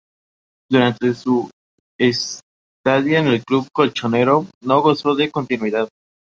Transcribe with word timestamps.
Durante 0.71 1.13
su 1.13 1.51
estadía 1.99 3.19
en 3.19 3.27
el 3.27 3.45
club 3.45 3.67
colchonero 3.71 4.47
no 4.63 4.81
gozó 4.81 5.13
de 5.13 5.29
continuidad. 5.29 5.89